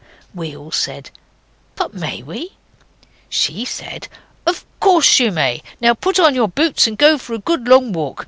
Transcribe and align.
We 0.33 0.55
all 0.57 0.71
said, 0.71 1.11
'But 1.75 1.93
may 1.93 2.23
we?' 2.23 2.57
She 3.29 3.65
said, 3.65 4.07
'Of 4.47 4.65
course 4.79 5.19
you 5.19 5.31
may. 5.31 5.61
Now 5.79 5.93
put 5.93 6.19
on 6.19 6.33
your 6.33 6.47
boots 6.47 6.87
and 6.87 6.97
go 6.97 7.19
for 7.19 7.35
a 7.35 7.37
good 7.37 7.67
long 7.67 7.93
walk. 7.93 8.19